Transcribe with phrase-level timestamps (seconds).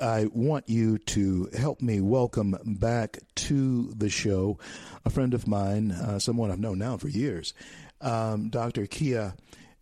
[0.00, 4.58] I want you to help me welcome back to the show
[5.04, 7.54] a friend of mine, uh, someone I've known now for years,
[8.00, 8.86] um, Dr.
[8.86, 9.34] Keiah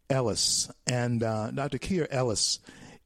[0.08, 0.70] Ellis.
[0.86, 1.78] And uh, Dr.
[1.78, 2.60] Keiah Ellis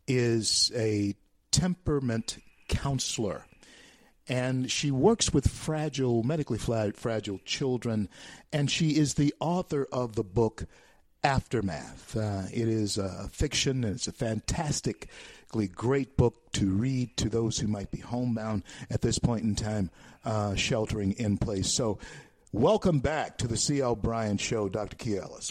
[0.06, 1.14] is a
[1.50, 2.38] temperament
[2.68, 3.44] counselor.
[4.28, 8.08] And she works with fragile, medically fragile children.
[8.52, 10.66] And she is the author of the book
[11.24, 12.16] Aftermath.
[12.16, 14.12] Uh, it is a fiction, and it's a
[15.50, 19.54] fantastically great book to read to those who might be homebound at this point in
[19.54, 19.90] time,
[20.24, 21.72] uh, sheltering in place.
[21.72, 21.98] So,
[22.52, 23.96] welcome back to the C.L.
[23.96, 24.96] Bryant Show, Dr.
[24.96, 25.48] Keiah Ellis.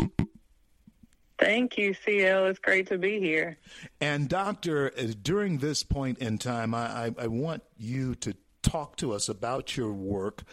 [1.39, 2.47] Thank you, CL.
[2.47, 3.57] It's great to be here.
[4.01, 8.95] And, Doctor, uh, during this point in time, I, I, I want you to talk
[8.97, 10.43] to us about your work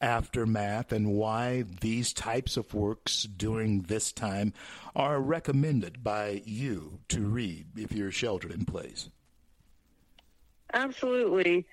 [0.00, 4.52] aftermath and why these types of works during this time
[4.94, 9.08] are recommended by you to read if you're sheltered in place.
[10.72, 11.66] Absolutely.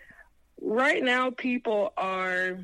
[0.62, 2.60] Right now, people are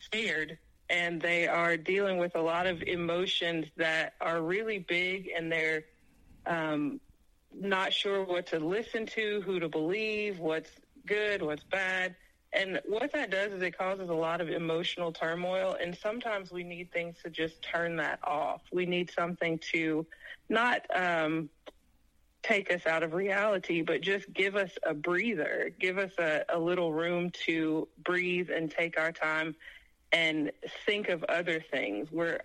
[0.00, 5.50] scared and they are dealing with a lot of emotions that are really big and
[5.50, 5.84] they're
[6.46, 7.00] um,
[7.52, 10.70] not sure what to listen to, who to believe, what's
[11.06, 12.14] good, what's bad.
[12.52, 15.76] And what that does is it causes a lot of emotional turmoil.
[15.80, 18.62] And sometimes we need things to just turn that off.
[18.72, 20.04] We need something to
[20.48, 21.48] not um,
[22.42, 26.58] take us out of reality, but just give us a breather, give us a, a
[26.58, 29.54] little room to breathe and take our time
[30.12, 30.50] and
[30.86, 32.10] think of other things.
[32.10, 32.40] We're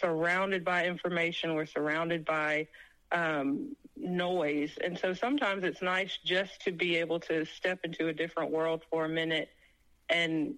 [0.00, 2.66] surrounded by information, we're surrounded by
[3.12, 4.72] um, noise.
[4.82, 8.82] And so sometimes it's nice just to be able to step into a different world
[8.90, 9.48] for a minute
[10.08, 10.54] and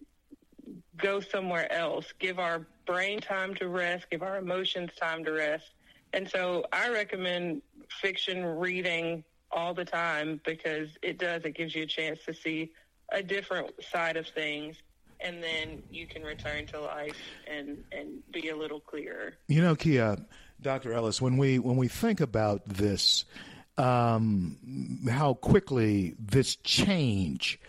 [0.96, 5.66] go somewhere else, give our brain time to rest, give our emotions time to rest.
[6.12, 7.62] And so I recommend
[8.00, 12.72] fiction reading all the time because it does, it gives you a chance to see
[13.12, 14.76] a different side of things
[15.20, 19.34] and then you can return to life and and be a little clearer.
[19.48, 20.24] You know, Keiah,
[20.60, 20.92] Dr.
[20.92, 23.24] Ellis, when we when we think about this,
[23.78, 24.56] um,
[25.10, 27.60] how quickly this change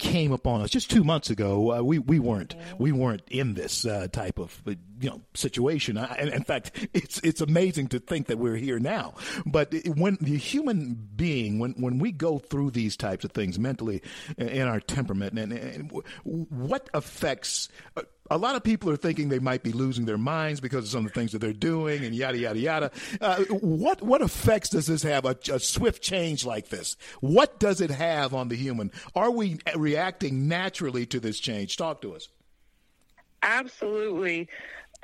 [0.00, 1.72] came upon us just two months ago.
[1.72, 5.96] Uh, we we weren't we weren't in this uh, type of you know situation.
[5.98, 9.14] I, and in fact, it's it's amazing to think that we're here now.
[9.46, 14.02] But when the human being, when when we go through these types of things mentally
[14.36, 15.92] in our temperament, and, and
[16.24, 20.60] what affects uh, a lot of people are thinking they might be losing their minds
[20.60, 22.90] because of some of the things that they're doing and yada yada yada.
[23.20, 25.24] Uh, what what effects does this have?
[25.24, 26.96] A, a, swift change like this.
[27.20, 28.92] What does it have on the human?
[29.14, 31.76] Are we reacting naturally to this change?
[31.76, 32.28] Talk to us.
[33.42, 34.48] Absolutely.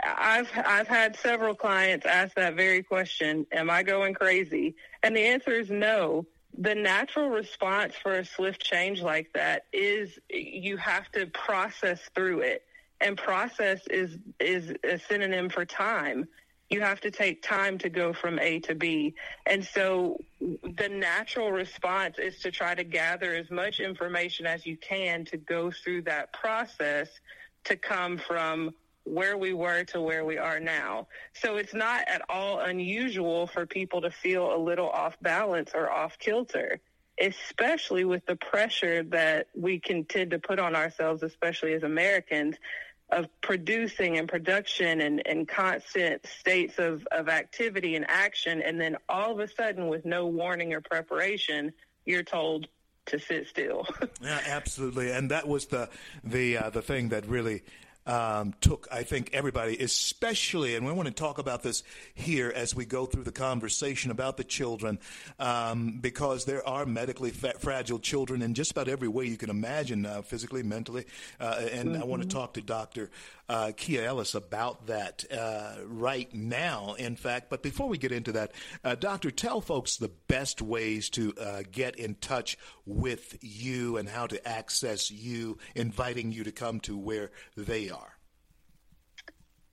[0.05, 3.47] I've I've had several clients ask that very question.
[3.51, 4.77] Am I going crazy?
[5.03, 6.27] And the answer is no.
[6.59, 12.41] The natural response for a swift change like that is you have to process through
[12.41, 12.63] it
[13.01, 16.27] and process is is a synonym for time
[16.69, 19.15] you have to take time to go from A to B.
[19.47, 24.77] And so the natural response is to try to gather as much information as you
[24.77, 27.09] can to go through that process
[27.65, 28.75] to come from
[29.05, 31.07] where we were to where we are now.
[31.35, 35.89] So it's not at all unusual for people to feel a little off balance or
[35.89, 36.81] off kilter,
[37.21, 42.57] especially with the pressure that we can tend to put on ourselves, especially as Americans
[43.11, 48.61] of producing and production and, and constant states of, of activity and action.
[48.61, 51.73] And then all of a sudden, with no warning or preparation,
[52.05, 52.67] you're told
[53.07, 53.87] to sit still.
[54.21, 55.13] yeah, absolutely.
[55.13, 55.89] And that was the
[56.25, 57.63] the uh, the thing that really
[58.07, 61.83] um, took, I think, everybody, especially, and we want to talk about this
[62.15, 64.99] here as we go through the conversation about the children,
[65.39, 69.51] um, because there are medically fa- fragile children in just about every way you can
[69.51, 71.05] imagine, uh, physically, mentally.
[71.41, 72.03] Uh, and mm-hmm.
[72.03, 73.11] I want to talk to Dr.
[73.49, 77.49] Uh, Keiah Ellis about that uh, right now, in fact.
[77.49, 78.53] But before we get into that,
[78.83, 84.09] uh, Doctor, tell folks the best ways to uh, get in touch with you and
[84.09, 87.96] how to access you, inviting you to come to where they are.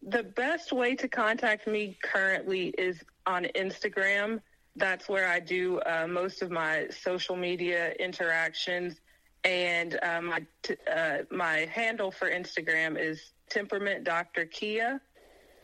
[0.08, 4.42] The best way to contact me currently is on Instagram.
[4.76, 9.00] That's where I do uh, most of my social media interactions.
[9.46, 14.46] And uh, my t- uh, my handle for Instagram is temperament Dr.
[14.46, 15.00] Keiah,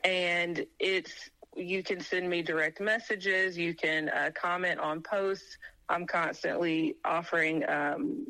[0.03, 3.57] and it's you can send me direct messages.
[3.57, 5.57] You can uh, comment on posts.
[5.87, 8.27] I'm constantly offering um,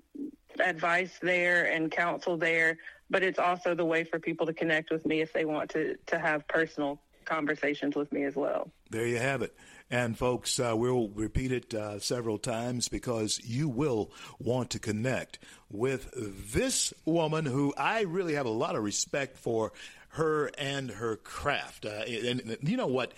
[0.60, 2.78] advice there and counsel there
[3.10, 5.96] but it's also the way for people to connect with me if they want to
[6.08, 8.70] to have personal conversations with me as well.
[8.90, 9.56] There you have it.
[9.92, 15.40] And folks, uh, we'll repeat it uh, several times because you will want to connect
[15.70, 16.10] with
[16.54, 19.72] this woman who I really have a lot of respect for
[20.10, 21.86] her and her craft.
[21.86, 23.14] Uh, and, and, you know what,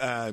[0.00, 0.32] uh,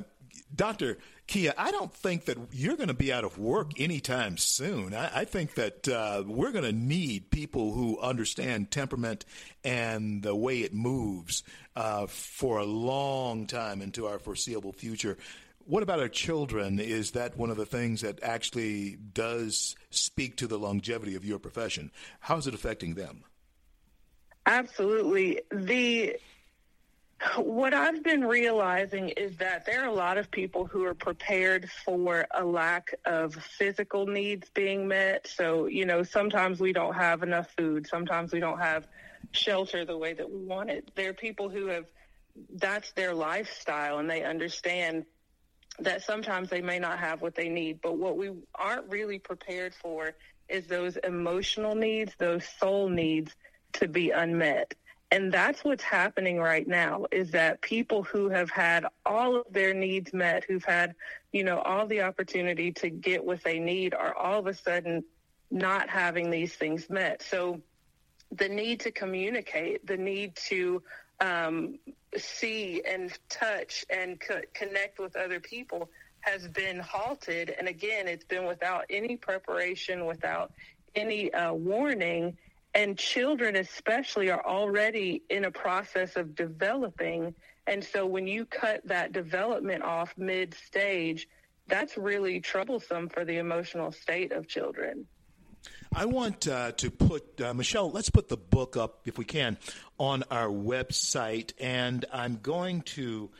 [0.54, 0.98] Dr.
[1.28, 4.94] Keiah, I don't think that you're going to be out of work anytime soon.
[4.94, 9.24] I, I think that uh, we're going to need people who understand temperament
[9.64, 11.42] and the way it moves
[11.74, 15.16] uh, for a long time into our foreseeable future.
[15.64, 16.80] What about our children?
[16.80, 21.38] Is that one of the things that actually does speak to the longevity of your
[21.38, 21.92] profession?
[22.20, 23.24] How is it affecting them?
[24.44, 25.40] Absolutely.
[25.50, 26.16] The
[27.36, 31.70] what I've been realizing is that there are a lot of people who are prepared
[31.84, 35.26] for a lack of physical needs being met.
[35.26, 38.86] So, you know, sometimes we don't have enough food, sometimes we don't have
[39.30, 40.90] shelter the way that we want it.
[40.94, 41.86] There are people who have
[42.54, 45.04] that's their lifestyle and they understand
[45.78, 47.80] that sometimes they may not have what they need.
[47.82, 50.14] But what we aren't really prepared for
[50.48, 53.32] is those emotional needs, those soul needs
[53.74, 54.74] to be unmet.
[55.12, 59.74] And that's what's happening right now is that people who have had all of their
[59.74, 60.94] needs met, who've had,
[61.32, 65.04] you know, all the opportunity to get what they need are all of a sudden
[65.50, 67.22] not having these things met.
[67.22, 67.60] So
[68.30, 70.82] the need to communicate, the need to
[71.20, 71.78] um,
[72.16, 77.54] see and touch and co- connect with other people has been halted.
[77.58, 80.52] And again, it's been without any preparation, without
[80.94, 82.38] any uh, warning.
[82.74, 87.34] And children, especially, are already in a process of developing.
[87.66, 91.28] And so when you cut that development off mid stage,
[91.68, 95.06] that's really troublesome for the emotional state of children.
[95.94, 99.58] I want uh, to put, uh, Michelle, let's put the book up, if we can,
[99.98, 101.52] on our website.
[101.60, 103.30] And I'm going to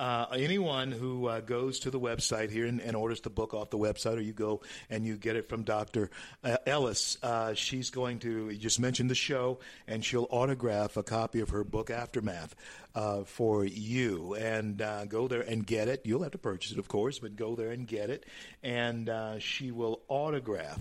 [0.00, 3.68] uh, anyone who uh, goes to the website here and, and, orders the book off
[3.68, 6.08] the website, or you go and you get it from Dr.
[6.42, 11.40] Uh, Ellis, uh, she's going to just mention the show and she'll autograph a copy
[11.40, 12.54] of her book, Aftermath,
[12.94, 14.32] uh, for you.
[14.36, 16.00] And uh, go there and get it.
[16.04, 18.24] You'll have to purchase it, of course, but go there and get it.
[18.62, 20.80] And she will autograph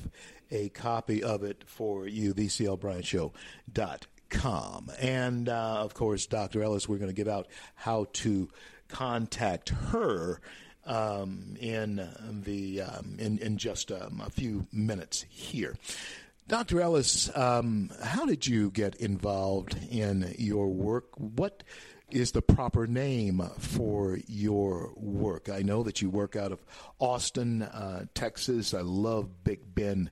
[0.50, 4.92] a copy of it for you, theclbryantshow.com.
[4.98, 6.64] And of course, Dr.
[6.64, 8.48] Ellis, we're going to give out how to
[8.90, 10.42] contact her
[10.86, 11.96] um, in
[12.44, 15.76] the um, in in just um, a few minutes here.
[16.48, 16.82] Dr.
[16.82, 21.06] Ellis, um, how did you get involved in your work?
[21.16, 21.64] What
[22.10, 25.48] is the proper name for your work?
[25.48, 26.60] I know that you work out of
[26.98, 28.74] Austin, uh, Texas.
[28.74, 30.10] I love Big Bend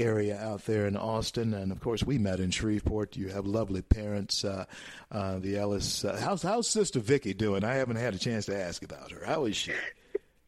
[0.00, 3.16] area out there in Austin, and of course we met in Shreveport.
[3.16, 4.64] You have lovely parents, uh,
[5.10, 6.04] uh, the Ellis.
[6.04, 7.64] Uh, how's how's Sister Vicky doing?
[7.64, 9.24] I haven't had a chance to ask about her.
[9.24, 9.72] How is she?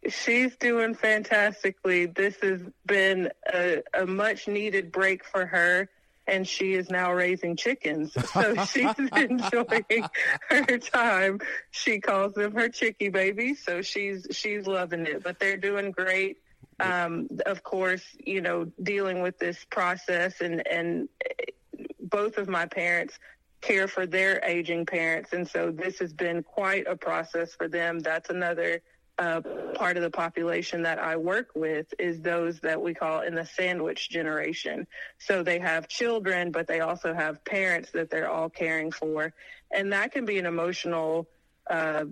[0.08, 2.06] She's doing fantastically.
[2.06, 5.88] This has been a, a much needed break for her
[6.26, 8.16] and she is now raising chickens.
[8.32, 10.08] So she's enjoying
[10.48, 11.40] her time.
[11.70, 13.62] She calls them her chickie babies.
[13.62, 15.22] So she's she's loving it.
[15.22, 16.38] But they're doing great
[16.82, 21.08] um, of course, you know, dealing with this process and, and
[22.00, 23.18] both of my parents
[23.60, 25.32] care for their aging parents.
[25.32, 28.00] And so this has been quite a process for them.
[28.00, 28.82] That's another
[29.18, 29.40] uh,
[29.74, 33.46] part of the population that I work with is those that we call in the
[33.46, 34.86] sandwich generation.
[35.18, 39.32] So they have children, but they also have parents that they're all caring for.
[39.70, 41.28] And that can be an emotional
[41.70, 42.04] uh,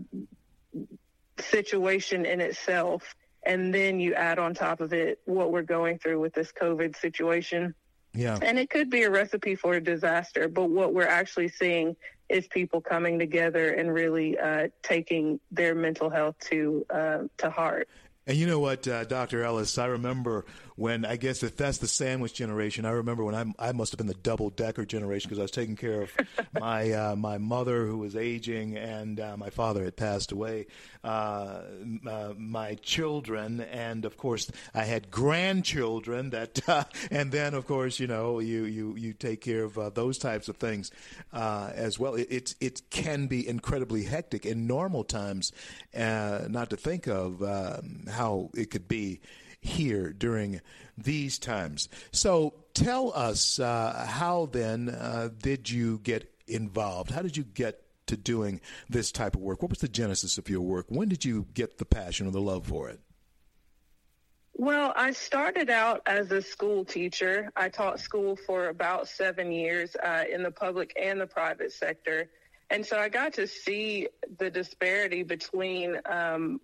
[1.38, 3.02] situation in itself
[3.50, 6.96] and then you add on top of it what we're going through with this COVID
[6.96, 7.74] situation.
[8.14, 8.38] Yeah.
[8.40, 11.96] And it could be a recipe for a disaster, but what we're actually seeing
[12.28, 17.88] is people coming together and really uh, taking their mental health to uh, to heart.
[18.28, 19.42] And you know what, uh, Dr.
[19.42, 20.44] Ellis, I remember
[20.80, 23.98] when I guess if that's the sandwich generation, I remember when I I must have
[23.98, 26.12] been the double decker generation because I was taking care of
[26.58, 30.68] my uh, my mother who was aging and uh, my father had passed away,
[31.04, 31.60] uh,
[32.08, 38.00] uh, my children, and of course I had grandchildren that, uh, and then of course
[38.00, 40.90] you know you you you take care of those types of things
[41.30, 42.14] as well.
[42.14, 45.52] It, it's it can be incredibly hectic in normal times,
[45.94, 49.20] not to think of um, how it could be
[49.60, 50.60] here during
[50.96, 51.88] these times.
[52.12, 57.10] So tell us uh, how then uh, did you get involved?
[57.10, 59.62] How did you get to doing this type of work?
[59.62, 60.86] What was the genesis of your work?
[60.88, 63.00] When did you get the passion or the love for it?
[64.54, 67.50] Well, I started out as a school teacher.
[67.56, 72.28] I taught school for about seven years uh, in the public and the private sector.
[72.68, 76.60] And so I got to see the disparity between um,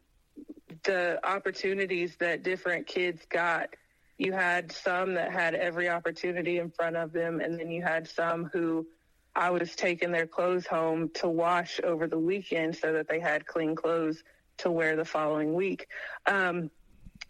[0.85, 3.71] the opportunities that different kids got.
[4.19, 8.09] You had some that had every opportunity in front of them, and then you had
[8.09, 8.87] some who
[9.35, 13.47] I was taking their clothes home to wash over the weekend so that they had
[13.47, 14.23] clean clothes
[14.59, 15.89] to wear the following week.
[16.25, 16.71] Um,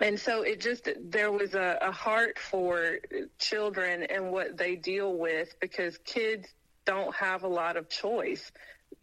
[0.01, 2.99] and so it just there was a, a heart for
[3.39, 6.49] children and what they deal with because kids
[6.85, 8.53] don't have a lot of choice.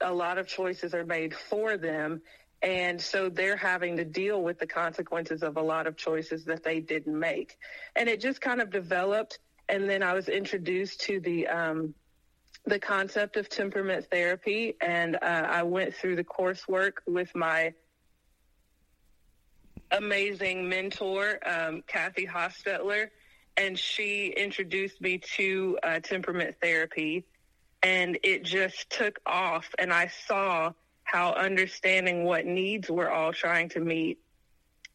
[0.01, 2.21] A lot of choices are made for them.
[2.63, 6.63] And so they're having to deal with the consequences of a lot of choices that
[6.63, 7.57] they didn't make.
[7.95, 9.39] And it just kind of developed.
[9.67, 11.93] And then I was introduced to the, um,
[12.65, 14.75] the concept of temperament therapy.
[14.79, 17.73] And uh, I went through the coursework with my
[19.91, 23.09] amazing mentor, um, Kathy Hostetler,
[23.57, 27.25] and she introduced me to uh, temperament therapy,
[27.83, 29.69] and it just took off.
[29.77, 34.19] And I saw how understanding what needs we're all trying to meet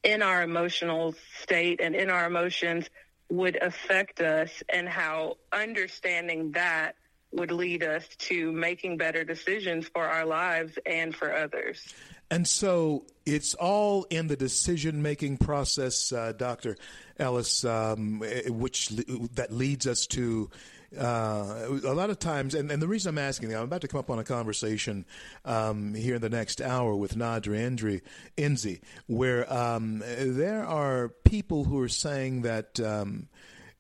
[0.03, 2.89] in our emotional state and in our emotions
[3.31, 6.95] would affect us, and how understanding that
[7.31, 11.95] would lead us to making better decisions for our lives and for others.
[12.31, 16.77] And so it's all in the decision making process, uh, Dr.
[17.19, 20.51] Ellis, um, which that leads us to
[20.97, 24.01] uh, a lot of times, and, and, the reason I'm asking, I'm about to come
[24.01, 25.05] up on a conversation
[25.45, 28.01] um, here in the next hour with Nadra Endry,
[28.39, 33.29] Enzi, where um, there are people who are saying that um,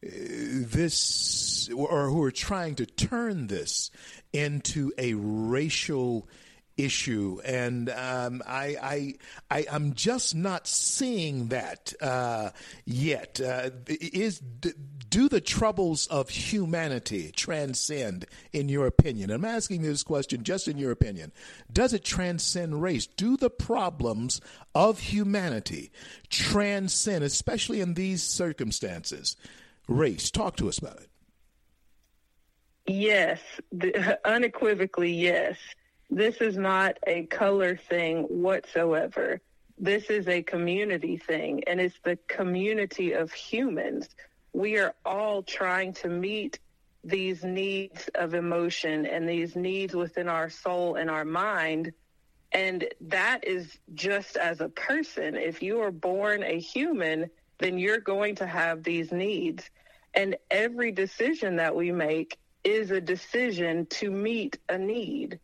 [0.02, 3.90] this, or who are trying to turn this
[4.34, 6.28] into a racial
[6.78, 9.14] issue, and um, I, I,
[9.50, 12.50] I, am just not seeing that uh,
[12.86, 13.40] yet.
[13.40, 19.30] Uh, is do the troubles of humanity transcend, in your opinion?
[19.30, 21.32] I'm asking this question just in your opinion.
[21.72, 23.06] Does it transcend race?
[23.06, 24.40] Do the problems
[24.74, 25.90] of humanity
[26.30, 29.36] transcend, especially in these circumstances,
[29.88, 30.30] race?
[30.30, 31.08] Talk to us about it.
[32.86, 33.40] Yes,
[33.72, 35.56] the, unequivocally, yes.
[36.10, 39.40] This is not a color thing whatsoever.
[39.76, 44.08] This is a community thing, and it's the community of humans.
[44.52, 46.58] We are all trying to meet
[47.04, 51.92] these needs of emotion and these needs within our soul and our mind.
[52.52, 55.36] And that is just as a person.
[55.36, 59.68] If you are born a human, then you're going to have these needs.
[60.14, 65.38] And every decision that we make is a decision to meet a need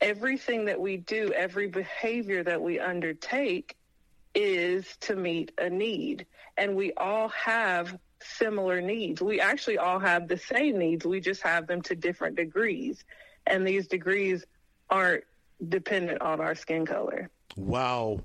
[0.00, 3.76] everything that we do, every behavior that we undertake
[4.34, 6.26] is to meet a need.
[6.56, 9.22] And we all have similar needs.
[9.22, 11.04] We actually all have the same needs.
[11.04, 13.04] We just have them to different degrees.
[13.46, 14.44] And these degrees
[14.90, 15.24] aren't
[15.66, 17.30] dependent on our skin color.
[17.56, 18.20] Wow.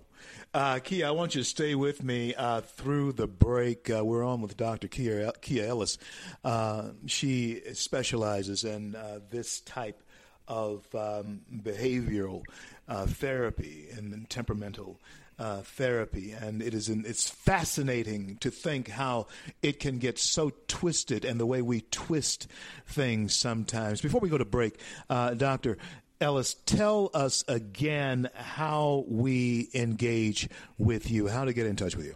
[0.54, 3.90] Uh, Keiah, I want you to stay with me uh, through the break.
[3.90, 4.88] Uh, we're on with Dr.
[4.88, 5.98] Keiah, Keiah Ellis.
[6.44, 10.04] Uh, she specializes in uh, this type
[10.48, 12.44] of um, behavioral
[12.88, 15.00] uh, therapy and temperamental
[15.40, 19.28] uh, therapy, and it is in, it's fascinating to think how
[19.62, 22.48] it can get so twisted and the way we twist
[22.88, 24.02] things sometimes.
[24.02, 25.78] Before we go to break, uh, Doctor
[26.22, 30.48] Ellis, tell us again how we engage
[30.78, 32.16] with you, how to get in touch with you.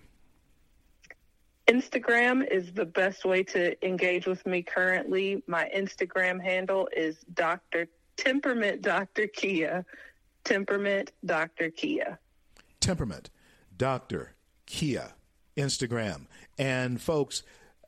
[1.68, 5.44] Instagram is the best way to engage with me currently.
[5.48, 7.90] My Instagram handle is Dr.
[8.18, 9.28] Temperament Dr.
[9.28, 9.86] Keiah.
[10.44, 11.70] Temperament Dr.
[11.70, 12.18] Keiah.
[12.80, 13.30] Temperament
[13.78, 14.36] Dr.
[14.66, 15.12] Keiah.
[15.58, 16.28] Instagram.
[16.58, 17.44] And folks,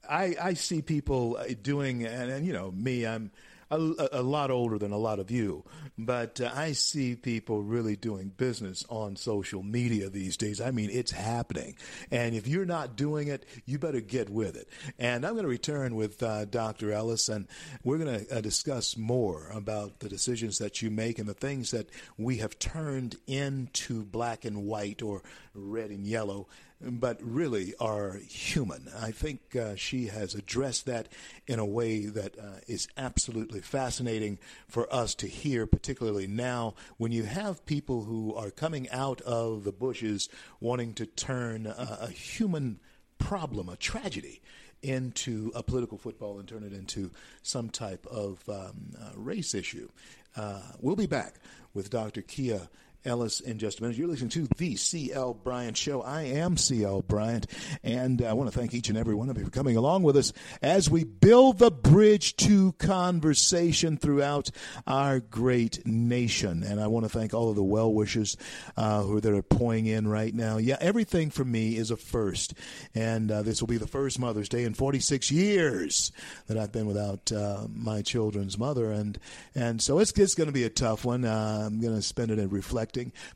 [0.10, 3.32] I, I see people uh, doing, and, and you know, me, I'm
[3.72, 5.64] a, a, lot older than a lot of you,
[5.98, 10.60] but uh, I see people really doing business on social media these days.
[10.60, 11.76] I mean, it's happening.
[12.10, 14.70] And if you're not doing it, you better get with it.
[14.98, 16.92] And I'm going to return with uh, Dr.
[16.92, 17.48] Ellis, and
[17.84, 21.72] we're going to uh, discuss more about the decisions that you make and the things
[21.72, 25.22] that we have turned into black and white or
[25.54, 26.48] red and yellow
[26.82, 28.88] but really are human.
[28.98, 31.10] I think uh, she has addressed that
[31.48, 37.12] in a way that uh, is absolutely fascinating for us to hear, particularly now when
[37.12, 42.10] you have people who are coming out of the bushes wanting to turn uh, a
[42.10, 42.80] human
[43.18, 44.42] problem, a tragedy,
[44.82, 47.12] into a political football and turn it into
[47.44, 49.90] some type of um, uh, race issue.
[50.38, 51.36] Uh, we'll be back
[51.74, 52.22] with Dr.
[52.22, 52.70] Keiah
[53.06, 53.98] Ellis in just a minute.
[53.98, 56.02] You're listening to the CL Bryant Show.
[56.02, 57.48] I am CL Bryant,
[57.84, 60.18] and I want to thank each and every one of you for coming along with
[60.18, 64.52] us as we build the bridge to conversation throughout
[64.86, 66.64] our great nation.
[66.64, 68.36] And I want to thank all of the well wishers
[68.76, 70.58] uh, who that are pouring in right now.
[70.58, 72.54] Yeah, everything for me is a first,
[72.94, 76.12] and uh, this will be the first Mother's Day in 46 years
[76.48, 79.18] that I've been without uh, my children's mother, and
[79.56, 81.24] and so it's it's going to be a tough one.
[81.24, 82.50] Uh, I'm going to spend it in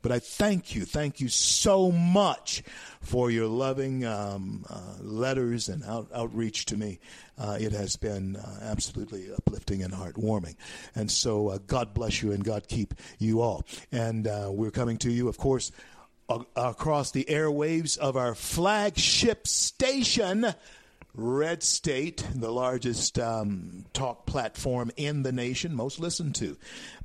[0.02, 2.62] but I thank you, thank you so much
[3.00, 6.98] for your loving um, uh, letters and out, outreach to me.
[7.38, 10.56] Uh, it has been uh, absolutely uplifting and heartwarming.
[10.94, 13.64] And so uh, God bless you and God keep you all.
[13.92, 15.70] And uh, we're coming to you, of course,
[16.56, 20.46] across the airwaves of our flagship station.
[21.16, 26.56] Red State, the largest um, talk platform in the nation, most listened to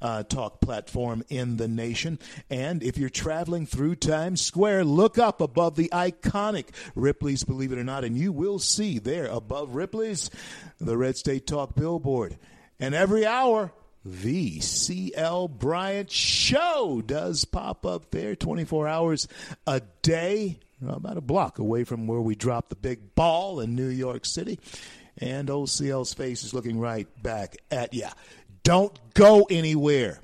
[0.01, 2.17] uh, talk platform in the nation.
[2.49, 7.77] And if you're traveling through Times Square, look up above the iconic Ripley's, believe it
[7.77, 10.31] or not, and you will see there above Ripley's
[10.79, 12.35] the Red State Talk billboard.
[12.79, 13.71] And every hour,
[14.03, 19.27] the CL Bryant Show does pop up there 24 hours
[19.67, 23.87] a day about a block away from where we dropped the big ball in New
[23.89, 24.59] York City.
[25.17, 28.07] And OCL's face is looking right back at you.
[28.63, 30.19] Don't go anywhere.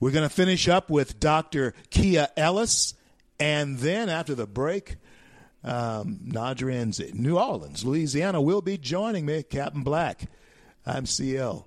[0.00, 1.74] We're going to finish up with Dr.
[1.90, 2.94] Keiah Ellis.
[3.38, 4.96] And then after the break,
[5.64, 10.22] um, Nadra Enzi, New Orleans, Louisiana, will be joining me, Captain Black.
[10.84, 11.66] I'm CL.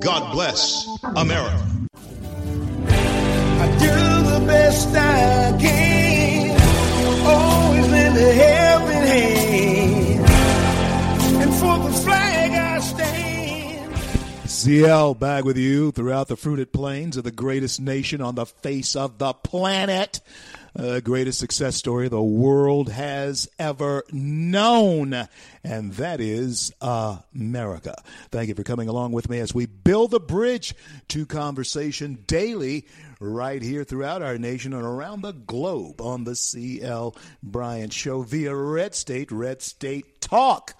[0.00, 1.72] God bless America
[3.62, 6.60] I do the best I can.
[7.24, 10.26] Always in the helping hand.
[11.42, 14.50] And for the flag I stand.
[14.50, 18.96] CL back with you throughout the fruited plains of the greatest nation on the face
[18.96, 20.20] of the planet
[20.78, 25.28] uh, greatest success story the world has ever known,
[25.64, 27.94] and that is America.
[28.30, 30.74] Thank you for coming along with me as we build the bridge
[31.08, 32.86] to conversation daily
[33.20, 38.54] right here throughout our nation and around the globe on the CL Bryant Show via
[38.54, 40.74] Red State, Red State Talk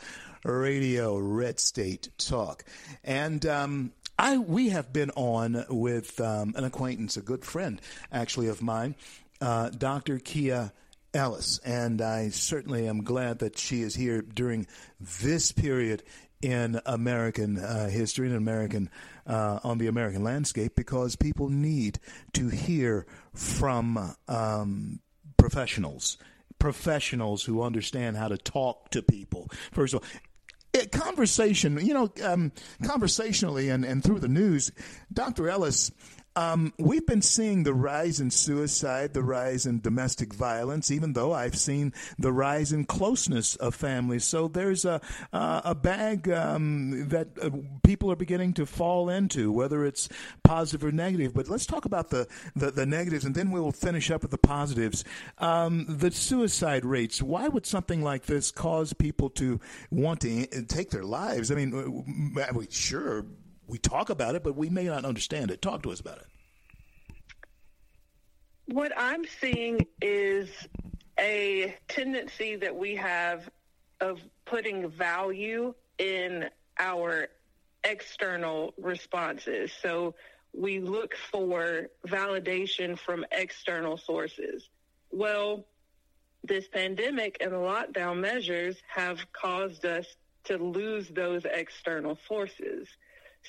[0.44, 2.64] Radio, Red State Talk.
[3.04, 8.48] And um, I we have been on with um, an acquaintance, a good friend actually
[8.48, 8.94] of mine,
[9.42, 10.18] uh, Dr.
[10.18, 10.72] Keiah
[11.12, 14.66] Ellis, and I certainly am glad that she is here during
[15.00, 16.04] this period
[16.40, 18.88] in American uh, history and American
[19.26, 21.98] uh, on the American landscape because people need
[22.34, 25.00] to hear from um,
[25.36, 26.18] professionals,
[26.58, 29.48] professionals who understand how to talk to people.
[29.72, 30.08] First of all,
[30.72, 32.52] it, conversation, you know, um,
[32.84, 34.72] conversationally and, and through the news,
[35.12, 35.48] Dr.
[35.48, 35.90] Ellis
[36.36, 41.32] um, we've been seeing the rise in suicide, the rise in domestic violence, even though
[41.32, 44.24] I've seen the rise in closeness of families.
[44.24, 45.00] So there's a
[45.32, 47.50] uh, a bag um, that uh,
[47.82, 50.08] people are beginning to fall into, whether it's
[50.42, 51.34] positive or negative.
[51.34, 54.38] But let's talk about the, the, the negatives, and then we'll finish up with the
[54.38, 55.04] positives.
[55.38, 57.22] Um, the suicide rates.
[57.22, 61.50] Why would something like this cause people to want to take their lives?
[61.50, 62.04] I mean,
[62.70, 63.26] sure
[63.66, 65.62] we talk about it, but we may not understand it.
[65.62, 66.26] Talk to us about it.
[68.66, 70.48] What I'm seeing is
[71.18, 73.48] a tendency that we have
[74.00, 76.48] of putting value in
[76.78, 77.28] our
[77.84, 79.72] external responses.
[79.82, 80.14] So
[80.54, 84.68] we look for validation from external sources.
[85.10, 85.64] Well,
[86.44, 90.06] this pandemic and the lockdown measures have caused us
[90.44, 92.88] to lose those external sources.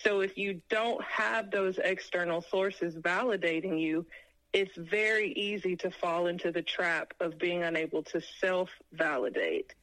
[0.02, 4.06] So if you don't have those external sources validating you,
[4.52, 9.74] it's very easy to fall into the trap of being unable to self validate.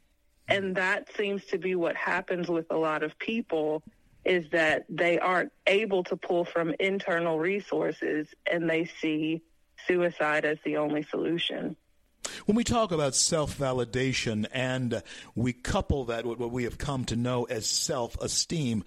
[0.48, 0.74] And mm.
[0.76, 3.82] that seems to be what happens with a lot of people
[4.24, 9.42] is that they aren't able to pull from internal resources and they see
[9.86, 11.74] suicide as the only solution.
[12.44, 15.02] When we talk about self validation and
[15.34, 18.84] we couple that with what we have come to know as self esteem,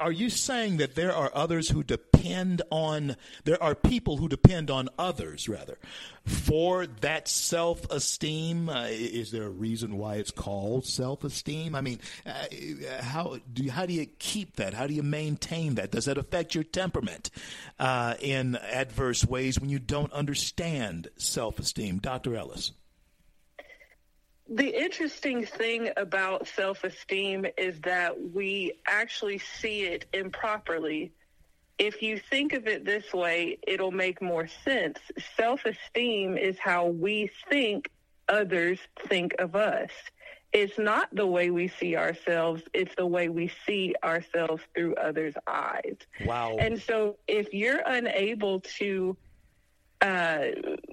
[0.00, 4.70] are you saying that there are others who depend on there are people who depend
[4.70, 5.78] on others rather
[6.24, 8.68] for that self-esteem?
[8.68, 11.74] Uh, is there a reason why it's called self-esteem?
[11.74, 12.46] I mean uh,
[13.00, 14.74] how do you, how do you keep that?
[14.74, 15.90] How do you maintain that?
[15.90, 17.30] Does that affect your temperament
[17.78, 21.98] uh, in adverse ways when you don't understand self-esteem?
[21.98, 22.72] Dr ellis
[24.48, 31.12] the interesting thing about self esteem is that we actually see it improperly.
[31.78, 34.98] If you think of it this way, it'll make more sense.
[35.36, 37.90] Self esteem is how we think
[38.28, 38.78] others
[39.08, 39.90] think of us.
[40.52, 45.34] It's not the way we see ourselves, it's the way we see ourselves through others'
[45.46, 45.96] eyes.
[46.24, 46.56] Wow.
[46.58, 49.16] And so if you're unable to
[50.00, 50.46] uh,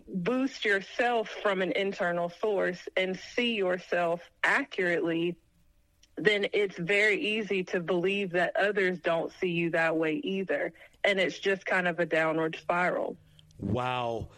[0.08, 5.36] boost yourself from an internal source and see yourself accurately,
[6.18, 10.72] then it's very easy to believe that others don't see you that way either.
[11.04, 13.18] And it's just kind of a downward spiral.
[13.60, 14.30] Wow.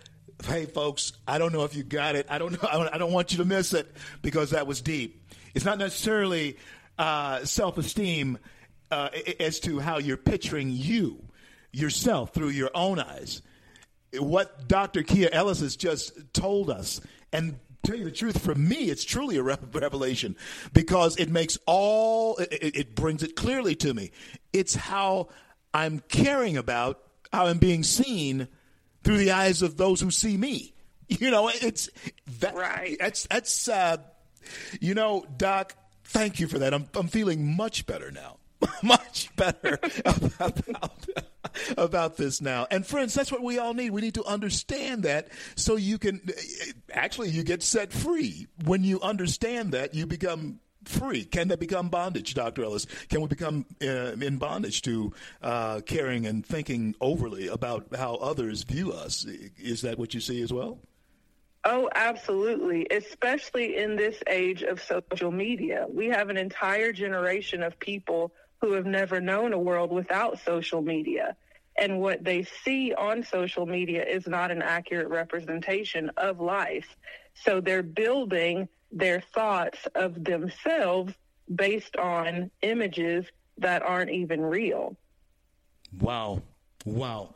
[0.45, 2.25] Hey, folks, I don't know if you got it.
[2.29, 2.89] I don't know.
[2.91, 5.21] I don't want you to miss it because that was deep.
[5.53, 6.57] It's not necessarily
[6.97, 8.39] uh, self esteem
[8.89, 11.23] uh, as to how you're picturing you,
[11.71, 13.41] yourself, through your own eyes
[14.19, 15.03] what Dr.
[15.03, 17.01] Keiah Ellis has just told us.
[17.31, 20.35] And tell you the truth, for me, it's truly a revelation
[20.73, 24.11] because it makes all, it, it brings it clearly to me.
[24.53, 25.29] It's how
[25.73, 27.01] I'm caring about
[27.31, 28.47] how I'm being seen
[29.03, 30.71] through the eyes of those who see me.
[31.07, 31.87] You know, it's
[32.39, 32.97] that, right.
[32.99, 33.97] That's, that's, uh,
[34.81, 35.75] you know, Doc,
[36.05, 36.73] thank you for that.
[36.73, 38.37] I'm, I'm feeling much better now.
[38.81, 39.77] much better
[40.39, 41.05] about,
[41.77, 42.67] about this now.
[42.71, 43.91] And friends, that's what we all need.
[43.91, 46.21] We need to understand that so you can
[46.93, 48.47] actually you get set free.
[48.63, 51.25] When you understand that, you become free.
[51.25, 52.63] Can that become bondage, Dr.
[52.63, 52.85] Ellis?
[53.09, 58.63] Can we become uh, in bondage to uh, caring and thinking overly about how others
[58.63, 59.25] view us?
[59.57, 60.79] Is that what you see as well?
[61.67, 62.85] Oh, absolutely.
[62.91, 65.87] Especially in this age of social media.
[65.89, 68.31] We have an entire generation of people
[68.61, 71.35] who have never known a world without social media.
[71.77, 76.87] And what they see on social media is not an accurate representation of life.
[77.33, 81.13] So they're building their thoughts of themselves
[81.53, 83.25] based on images
[83.57, 84.95] that aren't even real.
[85.99, 86.41] Wow.
[86.85, 87.35] Wow.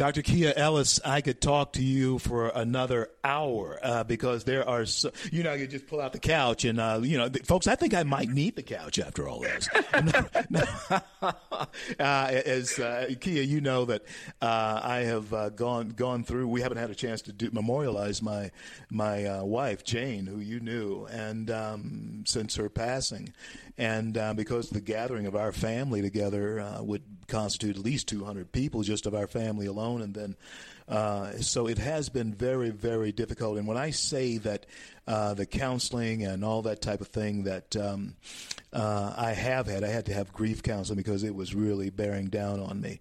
[0.00, 0.22] Dr.
[0.22, 5.10] Keiah Ellis, I could talk to you for another hour uh, because there are, so,
[5.30, 7.92] you know, you just pull out the couch and, uh, you know, folks, I think
[7.92, 9.68] I might need the couch after all this.
[11.22, 11.34] uh,
[11.98, 14.02] as uh, Keiah, you know that
[14.40, 16.48] uh, I have uh, gone gone through.
[16.48, 18.50] We haven't had a chance to do, memorialize my
[18.90, 23.34] my wife Jane, who you knew, and um, since her passing,
[23.80, 28.52] and uh, because the gathering of our family together uh, would constitute at least 200
[28.52, 30.36] people just of our family alone, and then
[30.90, 33.58] uh, so it has been very, very difficult.
[33.58, 34.66] And when I say that
[35.06, 38.16] uh, the counseling and all that type of thing that um,
[38.72, 42.26] uh, I have had, I had to have grief counseling because it was really bearing
[42.26, 43.00] down on me.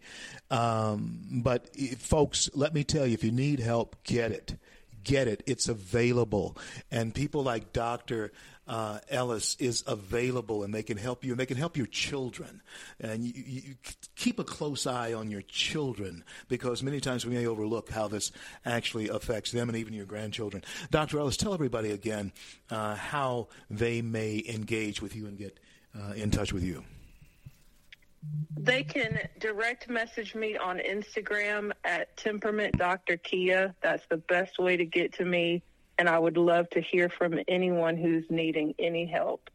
[0.51, 4.55] Um, but folks, let me tell you, if you need help, get it
[5.01, 5.41] get it.
[5.47, 6.57] It's available.
[6.91, 8.31] And people like Dr.
[8.69, 12.61] Uh, Ellis is available and they can help you and they can help your children.
[12.99, 13.75] And you, you,
[14.15, 18.31] keep a close eye on your children because many times we may overlook how this
[18.63, 20.63] actually affects them and even your grandchildren.
[20.91, 21.17] Dr.
[21.17, 22.31] Ellis, tell everybody again
[22.69, 25.59] uh, how they may engage with you and get
[25.99, 26.83] uh, in touch with you.
[28.55, 33.17] They can direct message me on Instagram at temperament Dr.
[33.17, 33.73] Keiah.
[33.81, 35.63] That's the best way to get to me.
[35.99, 39.49] And I would love to hear from anyone who's needing any help.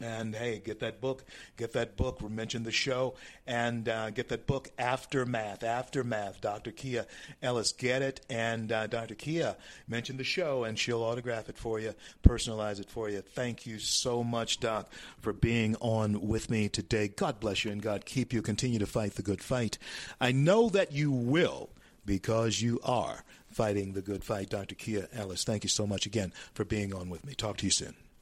[0.00, 1.24] And hey, get that book,
[1.56, 2.20] get that book.
[2.20, 3.14] We mentioned the show,
[3.46, 5.62] and uh, get that book, Aftermath.
[5.62, 6.72] Aftermath, Dr.
[6.72, 7.06] Keiah
[7.40, 7.70] Ellis.
[7.72, 9.14] Get it, and uh, Dr.
[9.14, 9.54] Keiah
[9.86, 13.20] mentioned the show, and she'll autograph it for you, personalize it for you.
[13.20, 17.06] Thank you so much, Doc, for being on with me today.
[17.06, 18.42] God bless you, and God keep you.
[18.42, 19.78] Continue to fight the good fight.
[20.20, 21.70] I know that you will,
[22.04, 24.50] because you are fighting the good fight.
[24.50, 24.74] Dr.
[24.74, 27.34] Keiah Ellis, thank you so much again for being on with me.
[27.34, 27.94] Talk to you soon.